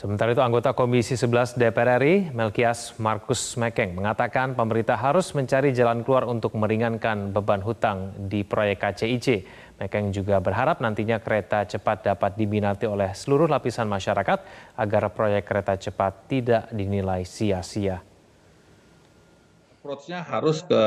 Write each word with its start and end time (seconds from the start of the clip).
Sementara 0.00 0.32
itu 0.32 0.40
anggota 0.40 0.72
Komisi 0.72 1.12
11 1.12 1.60
DPR 1.60 2.00
RI, 2.00 2.32
Melkias 2.32 2.96
Markus 2.96 3.52
Mekeng, 3.60 3.92
mengatakan 3.92 4.56
pemerintah 4.56 4.96
harus 4.96 5.28
mencari 5.36 5.76
jalan 5.76 6.00
keluar 6.00 6.24
untuk 6.24 6.56
meringankan 6.56 7.36
beban 7.36 7.60
hutang 7.60 8.16
di 8.16 8.40
proyek 8.40 8.80
KCIC. 8.80 9.44
Mekeng 9.76 10.08
juga 10.08 10.40
berharap 10.40 10.80
nantinya 10.80 11.20
kereta 11.20 11.68
cepat 11.68 12.16
dapat 12.16 12.32
diminati 12.32 12.88
oleh 12.88 13.12
seluruh 13.12 13.44
lapisan 13.44 13.92
masyarakat 13.92 14.40
agar 14.80 15.12
proyek 15.12 15.44
kereta 15.44 15.76
cepat 15.76 16.32
tidak 16.32 16.72
dinilai 16.72 17.20
sia-sia. 17.28 18.00
Approach-nya 19.84 20.24
harus 20.24 20.64
ke, 20.64 20.82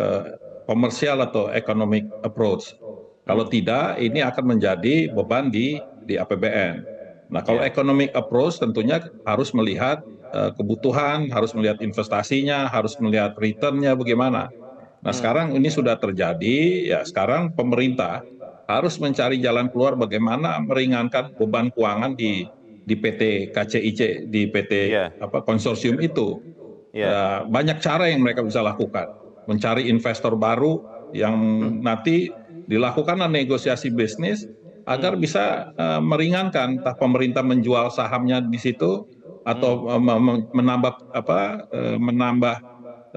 ke 0.00 0.06
komersial 0.64 1.20
atau 1.20 1.52
economic 1.52 2.08
approach. 2.24 2.72
Kalau 3.28 3.44
tidak, 3.52 4.00
ini 4.00 4.24
akan 4.24 4.56
menjadi 4.56 5.12
beban 5.12 5.52
di, 5.52 5.76
di 6.08 6.16
APBN. 6.16 6.95
Nah, 7.26 7.42
kalau 7.42 7.62
economic 7.62 8.14
approach 8.14 8.58
tentunya 8.62 9.02
harus 9.26 9.50
melihat 9.50 9.98
uh, 10.30 10.54
kebutuhan, 10.54 11.26
harus 11.34 11.50
melihat 11.58 11.78
investasinya, 11.82 12.70
harus 12.70 12.94
melihat 13.02 13.34
return-nya 13.38 13.98
bagaimana. 13.98 14.50
Nah, 15.02 15.14
sekarang 15.14 15.54
ini 15.54 15.70
sudah 15.70 15.98
terjadi, 15.98 16.56
ya 16.96 17.00
sekarang 17.06 17.54
pemerintah 17.54 18.22
harus 18.66 18.98
mencari 18.98 19.38
jalan 19.38 19.70
keluar 19.70 19.94
bagaimana 19.94 20.58
meringankan 20.62 21.30
beban 21.38 21.70
keuangan 21.74 22.14
di 22.18 22.50
di 22.86 22.94
PT 22.94 23.50
KCIC, 23.54 24.00
di 24.30 24.46
PT 24.50 24.72
Yeah. 24.90 25.10
apa 25.18 25.42
konsorsium 25.42 25.98
itu. 26.02 26.38
Yeah. 26.94 27.10
Ya, 27.10 27.20
banyak 27.50 27.78
cara 27.82 28.10
yang 28.10 28.22
mereka 28.22 28.42
bisa 28.46 28.62
lakukan. 28.62 29.06
Mencari 29.46 29.86
investor 29.90 30.34
baru 30.38 30.82
yang 31.14 31.34
nanti 31.82 32.34
dilakukanlah 32.66 33.30
negosiasi 33.30 33.94
bisnis 33.94 34.42
agar 34.86 35.18
bisa 35.18 35.66
uh, 35.76 36.00
meringankan 36.02 36.80
entah 36.80 36.94
pemerintah 36.98 37.42
menjual 37.42 37.90
sahamnya 37.90 38.38
di 38.44 38.58
situ 38.58 39.02
atau 39.46 39.86
uh, 39.90 40.00
me- 40.02 40.20
me- 40.22 40.46
menambah 40.54 40.94
apa 41.14 41.66
uh, 41.70 41.96
menambah 41.98 42.56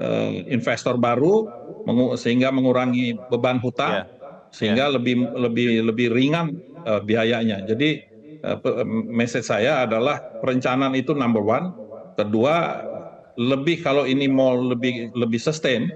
uh, 0.00 0.30
investor 0.50 0.96
baru 1.00 1.48
mengu- 1.86 2.16
sehingga 2.20 2.50
mengurangi 2.54 3.22
beban 3.30 3.58
hutang 3.62 4.02
Yeah. 4.02 4.06
sehingga 4.54 4.84
lebih 4.90 5.30
lebih 5.34 5.66
lebih 5.86 6.06
ringan 6.10 6.58
uh, 6.86 7.00
biayanya. 7.02 7.62
Jadi 7.66 8.02
uh, 8.46 8.58
message 9.10 9.46
saya 9.46 9.86
adalah 9.86 10.18
perencanaan 10.42 10.94
itu 10.98 11.14
number 11.14 11.42
one. 11.42 11.70
Kedua 12.18 12.82
lebih 13.38 13.80
kalau 13.80 14.04
ini 14.04 14.26
mau 14.28 14.52
lebih 14.58 15.14
lebih 15.16 15.40
sustain 15.40 15.86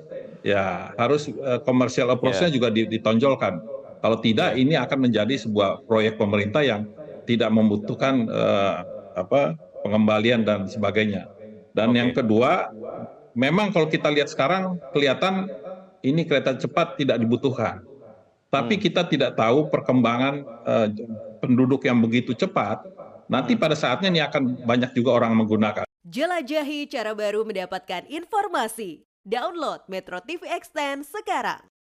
ya 0.45 0.93
harus 0.97 1.29
uh, 1.29 1.61
commercial 1.67 2.09
approach-nya 2.15 2.49
juga 2.53 2.71
di- 2.73 2.89
ditonjolkan. 2.89 3.59
Kalau 4.05 4.21
tidak 4.21 4.61
ini 4.61 4.77
akan 4.77 5.09
menjadi 5.09 5.33
sebuah 5.33 5.89
proyek 5.89 6.21
pemerintah 6.21 6.61
yang 6.61 6.85
tidak 7.25 7.49
membutuhkan 7.49 8.29
eh, 8.29 8.85
apa 9.17 9.57
pengembalian 9.81 10.45
dan 10.45 10.69
sebagainya. 10.69 11.25
Dan 11.73 11.97
Oke. 11.97 11.97
yang 11.97 12.11
kedua, 12.13 12.69
memang 13.33 13.73
kalau 13.73 13.89
kita 13.89 14.13
lihat 14.13 14.29
sekarang 14.29 14.77
kelihatan 14.93 15.49
ini 16.05 16.29
kereta 16.29 16.53
cepat 16.53 17.01
tidak 17.01 17.17
dibutuhkan. 17.17 17.81
Tapi 18.53 18.77
kita 18.77 19.09
tidak 19.09 19.41
tahu 19.41 19.73
perkembangan 19.73 20.45
eh, 20.45 20.89
penduduk 21.41 21.89
yang 21.89 21.97
begitu 22.05 22.37
cepat. 22.37 22.85
Nanti 23.25 23.57
pada 23.57 23.73
saatnya 23.73 24.13
ini 24.13 24.21
akan 24.21 24.69
banyak 24.69 24.93
juga 24.93 25.17
orang 25.17 25.33
menggunakan. 25.33 25.89
Jelajahi 26.05 26.93
cara 26.93 27.17
baru 27.17 27.49
mendapatkan 27.49 28.05
informasi. 28.13 29.01
Download 29.25 29.81
Metro 29.89 30.21
TV 30.21 30.45
Extend 30.53 31.09
sekarang. 31.09 31.74